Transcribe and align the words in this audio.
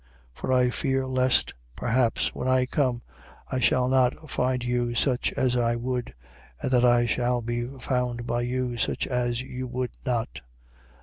12:20. 0.35 0.39
For 0.41 0.51
I 0.53 0.69
fear 0.71 1.05
lest 1.05 1.53
perhaps, 1.75 2.33
when 2.33 2.47
I 2.47 2.65
come, 2.65 3.03
I 3.51 3.59
shall 3.59 3.87
not 3.87 4.31
find 4.31 4.63
you 4.63 4.95
such 4.95 5.31
as 5.33 5.55
I 5.55 5.75
would, 5.75 6.15
and 6.59 6.71
that 6.71 6.83
I 6.83 7.05
shall 7.05 7.43
be 7.43 7.67
found 7.79 8.25
by 8.25 8.41
you 8.41 8.77
such 8.77 9.05
as 9.05 9.41
you 9.43 9.67
would 9.67 9.91
not. 10.03 10.41